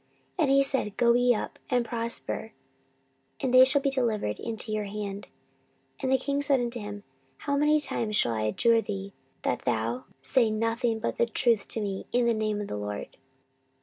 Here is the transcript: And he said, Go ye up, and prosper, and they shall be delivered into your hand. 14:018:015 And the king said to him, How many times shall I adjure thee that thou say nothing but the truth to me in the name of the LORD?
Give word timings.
And 0.35 0.49
he 0.49 0.63
said, 0.63 0.97
Go 0.97 1.13
ye 1.13 1.35
up, 1.35 1.59
and 1.69 1.85
prosper, 1.85 2.53
and 3.39 3.53
they 3.53 3.63
shall 3.63 3.81
be 3.83 3.91
delivered 3.91 4.39
into 4.39 4.71
your 4.71 4.85
hand. 4.85 5.27
14:018:015 5.99 6.01
And 6.01 6.11
the 6.11 6.17
king 6.17 6.41
said 6.41 6.71
to 6.71 6.79
him, 6.79 7.03
How 7.37 7.55
many 7.55 7.79
times 7.79 8.15
shall 8.15 8.33
I 8.33 8.41
adjure 8.45 8.81
thee 8.81 9.13
that 9.43 9.61
thou 9.65 10.05
say 10.23 10.49
nothing 10.49 10.97
but 10.97 11.19
the 11.19 11.27
truth 11.27 11.67
to 11.67 11.81
me 11.81 12.07
in 12.11 12.25
the 12.25 12.33
name 12.33 12.59
of 12.61 12.67
the 12.67 12.77
LORD? 12.77 13.15